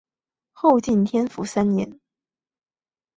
[0.53, 1.99] 后晋天福三年。